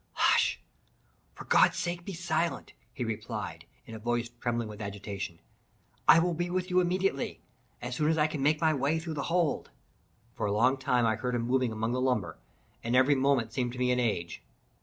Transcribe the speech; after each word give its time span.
"Hush! 0.13 0.59
for 1.35 1.45
God's 1.45 1.77
sake 1.77 2.03
be 2.05 2.13
silent!" 2.13 2.73
he 2.91 3.03
replied, 3.03 3.65
in 3.85 3.93
a 3.93 3.99
voice 3.99 4.29
trembling 4.39 4.67
with 4.67 4.81
agitation; 4.81 5.37
"I 6.07 6.17
will 6.17 6.33
be 6.33 6.49
with 6.49 6.71
you 6.71 6.79
immediately—as 6.79 7.97
soon 7.97 8.09
as 8.09 8.17
I 8.17 8.25
can 8.25 8.41
make 8.41 8.59
my 8.59 8.73
way 8.73 8.97
through 8.97 9.13
the 9.13 9.21
hold." 9.29 9.69
For 10.33 10.47
a 10.47 10.51
long 10.51 10.77
time 10.77 11.05
I 11.05 11.17
heard 11.17 11.35
him 11.35 11.43
moving 11.43 11.71
among 11.71 11.91
the 11.91 12.01
lumber, 12.01 12.39
and 12.83 12.95
every 12.95 13.13
moment 13.13 13.53
seemed 13.53 13.73
to 13.73 13.77
me 13.77 13.91
an 13.91 13.99
age. 13.99 14.41